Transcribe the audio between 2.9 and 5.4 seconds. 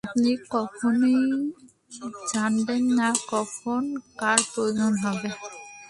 না কখন কার প্রয়োজন হবে।